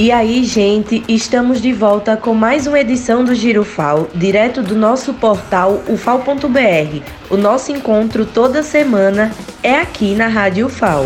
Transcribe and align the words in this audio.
E 0.00 0.10
aí, 0.10 0.44
gente, 0.44 1.04
estamos 1.06 1.60
de 1.60 1.74
volta 1.74 2.16
com 2.16 2.32
mais 2.32 2.66
uma 2.66 2.80
edição 2.80 3.22
do 3.22 3.34
Giro 3.34 3.62
FAO, 3.62 4.08
direto 4.14 4.62
do 4.62 4.74
nosso 4.74 5.12
portal 5.12 5.82
ufal.br. 5.86 7.02
O 7.28 7.36
nosso 7.36 7.70
encontro 7.70 8.24
toda 8.24 8.62
semana 8.62 9.30
é 9.62 9.74
aqui 9.74 10.14
na 10.14 10.26
Rádio 10.26 10.68
UFAO. 10.68 11.04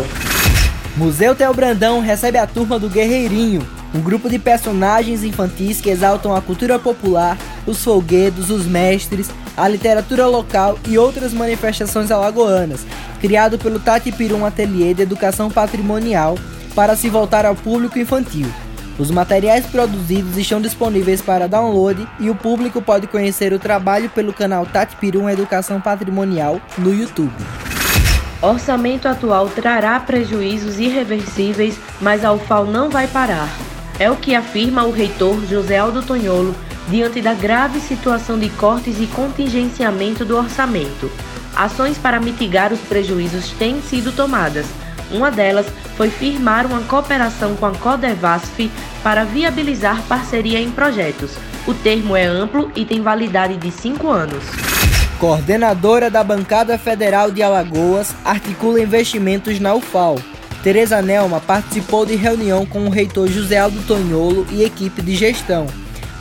Museu 0.95 1.35
Tel 1.35 1.53
Brandão 1.53 1.99
recebe 1.99 2.37
a 2.37 2.47
turma 2.47 2.79
do 2.79 2.87
Guerreirinho, 2.87 3.67
um 3.93 3.99
grupo 3.99 4.29
de 4.29 4.39
personagens 4.39 5.25
infantis 5.25 5.81
que 5.81 5.89
exaltam 5.89 6.33
a 6.33 6.41
cultura 6.41 6.79
popular, 6.79 7.37
os 7.67 7.83
folguedos, 7.83 8.49
os 8.49 8.65
mestres, 8.65 9.29
a 9.57 9.67
literatura 9.67 10.25
local 10.25 10.79
e 10.87 10.97
outras 10.97 11.33
manifestações 11.33 12.11
alagoanas, 12.11 12.85
criado 13.19 13.57
pelo 13.57 13.77
Tati 13.77 14.09
Pirum 14.13 14.45
Ateliê 14.45 14.93
de 14.93 15.01
Educação 15.01 15.51
Patrimonial 15.51 16.37
para 16.73 16.95
se 16.95 17.09
voltar 17.09 17.45
ao 17.45 17.55
público 17.55 17.99
infantil. 17.99 18.47
Os 18.97 19.11
materiais 19.11 19.65
produzidos 19.65 20.37
estão 20.37 20.61
disponíveis 20.61 21.21
para 21.21 21.49
download 21.49 22.07
e 22.17 22.29
o 22.29 22.35
público 22.35 22.81
pode 22.81 23.07
conhecer 23.07 23.51
o 23.51 23.59
trabalho 23.59 24.09
pelo 24.09 24.31
canal 24.31 24.65
Tati 24.65 24.95
Pirum 24.95 25.29
Educação 25.29 25.81
Patrimonial 25.81 26.61
no 26.77 26.93
YouTube. 26.93 27.33
Orçamento 28.41 29.07
atual 29.07 29.49
trará 29.49 29.99
prejuízos 29.99 30.79
irreversíveis, 30.79 31.77
mas 31.99 32.23
a 32.23 32.31
UFAL 32.31 32.65
não 32.65 32.89
vai 32.89 33.05
parar. 33.05 33.49
É 33.99 34.09
o 34.09 34.15
que 34.15 34.33
afirma 34.33 34.85
o 34.85 34.91
reitor 34.91 35.45
José 35.45 35.77
Aldo 35.77 36.01
Tonholo 36.01 36.55
diante 36.87 37.21
da 37.21 37.33
grave 37.33 37.81
situação 37.81 38.39
de 38.39 38.49
cortes 38.51 39.01
e 39.01 39.07
contingenciamento 39.07 40.23
do 40.23 40.37
orçamento. 40.37 41.11
Ações 41.53 41.97
para 41.97 42.19
mitigar 42.19 42.71
os 42.71 42.79
prejuízos 42.79 43.49
têm 43.51 43.81
sido 43.81 44.13
tomadas 44.13 44.67
uma 45.11 45.31
delas 45.31 45.65
foi 45.95 46.09
firmar 46.09 46.65
uma 46.65 46.81
cooperação 46.81 47.55
com 47.55 47.65
a 47.65 47.71
Codevasf 47.71 48.71
para 49.03 49.23
viabilizar 49.23 50.01
parceria 50.03 50.59
em 50.59 50.71
projetos. 50.71 51.31
O 51.67 51.73
termo 51.73 52.15
é 52.15 52.25
amplo 52.25 52.71
e 52.75 52.85
tem 52.85 53.01
validade 53.01 53.57
de 53.57 53.71
cinco 53.71 54.09
anos. 54.09 54.43
Coordenadora 55.19 56.09
da 56.09 56.23
Bancada 56.23 56.77
Federal 56.77 57.31
de 57.31 57.41
Alagoas 57.41 58.13
articula 58.23 58.81
investimentos 58.81 59.59
na 59.59 59.73
UFAL. 59.73 60.19
Tereza 60.61 61.01
Nelma 61.01 61.39
participou 61.39 62.05
de 62.05 62.15
reunião 62.15 62.65
com 62.65 62.85
o 62.85 62.89
reitor 62.89 63.27
José 63.27 63.57
Aldo 63.57 63.81
Tonholo 63.83 64.45
e 64.51 64.63
equipe 64.63 65.01
de 65.01 65.15
gestão. 65.15 65.67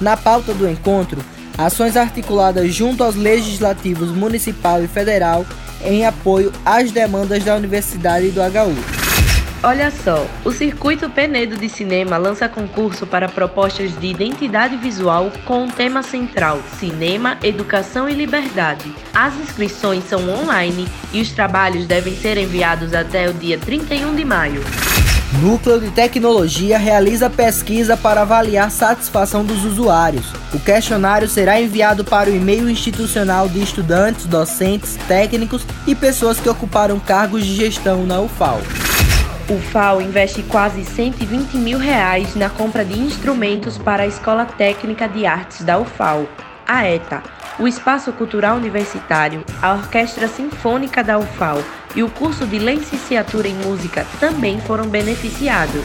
Na 0.00 0.16
pauta 0.16 0.52
do 0.52 0.68
encontro, 0.68 1.24
ações 1.56 1.96
articuladas 1.96 2.72
junto 2.72 3.02
aos 3.02 3.16
legislativos 3.16 4.10
municipal 4.10 4.82
e 4.82 4.86
federal 4.86 5.46
em 5.84 6.06
apoio 6.06 6.52
às 6.64 6.90
demandas 6.90 7.44
da 7.44 7.54
Universidade 7.54 8.30
do 8.30 8.40
HU. 8.40 9.04
Olha 9.66 9.90
só, 9.90 10.26
o 10.44 10.52
Circuito 10.52 11.08
Penedo 11.08 11.56
de 11.56 11.70
Cinema 11.70 12.18
lança 12.18 12.46
concurso 12.50 13.06
para 13.06 13.30
propostas 13.30 13.98
de 13.98 14.08
identidade 14.08 14.76
visual 14.76 15.32
com 15.46 15.64
o 15.64 15.72
tema 15.72 16.02
central 16.02 16.60
Cinema, 16.78 17.38
Educação 17.42 18.06
e 18.06 18.12
Liberdade. 18.12 18.94
As 19.14 19.34
inscrições 19.36 20.04
são 20.04 20.28
online 20.28 20.86
e 21.14 21.22
os 21.22 21.32
trabalhos 21.32 21.86
devem 21.86 22.14
ser 22.14 22.36
enviados 22.36 22.92
até 22.92 23.26
o 23.26 23.32
dia 23.32 23.58
31 23.58 24.14
de 24.14 24.24
maio. 24.26 24.60
Núcleo 25.40 25.80
de 25.80 25.90
Tecnologia 25.90 26.78
realiza 26.78 27.28
pesquisa 27.28 27.96
para 27.96 28.22
avaliar 28.22 28.70
satisfação 28.70 29.44
dos 29.44 29.64
usuários. 29.64 30.32
O 30.52 30.60
questionário 30.60 31.28
será 31.28 31.60
enviado 31.60 32.04
para 32.04 32.30
o 32.30 32.34
e-mail 32.34 32.70
institucional 32.70 33.48
de 33.48 33.60
estudantes, 33.60 34.26
docentes, 34.26 34.96
técnicos 35.08 35.66
e 35.86 35.94
pessoas 35.94 36.38
que 36.38 36.48
ocuparam 36.48 37.00
cargos 37.00 37.44
de 37.44 37.54
gestão 37.54 38.06
na 38.06 38.20
UFAL. 38.20 38.60
O 39.50 39.58
FAO 39.58 40.00
investe 40.00 40.42
quase 40.44 40.84
120 40.84 41.56
mil 41.56 41.78
reais 41.78 42.34
na 42.36 42.48
compra 42.48 42.84
de 42.84 42.98
instrumentos 42.98 43.76
para 43.76 44.04
a 44.04 44.06
Escola 44.06 44.46
Técnica 44.46 45.08
de 45.08 45.26
Artes 45.26 45.62
da 45.62 45.78
UFAL, 45.78 46.26
a 46.66 46.88
ETA, 46.88 47.22
o 47.58 47.68
Espaço 47.68 48.12
Cultural 48.12 48.56
Universitário, 48.56 49.44
a 49.62 49.74
Orquestra 49.74 50.28
Sinfônica 50.28 51.02
da 51.02 51.18
UFAL 51.18 51.62
e 51.94 52.02
o 52.02 52.10
curso 52.10 52.46
de 52.46 52.58
licenciatura 52.58 53.48
em 53.48 53.54
música 53.54 54.06
também 54.18 54.60
foram 54.60 54.86
beneficiados. 54.86 55.84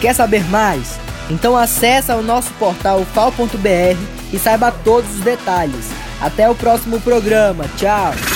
Quer 0.00 0.14
saber 0.14 0.44
mais? 0.50 0.98
Então 1.28 1.56
acesse 1.56 2.12
o 2.12 2.22
nosso 2.22 2.52
portal 2.54 3.00
ufal.br 3.00 3.98
e 4.32 4.38
saiba 4.38 4.70
todos 4.70 5.10
os 5.16 5.20
detalhes. 5.20 5.90
Até 6.20 6.48
o 6.48 6.54
próximo 6.54 7.00
programa. 7.00 7.64
Tchau! 7.76 8.35